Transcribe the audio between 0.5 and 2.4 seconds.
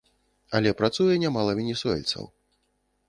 Але працуе нямала венесуэльцаў.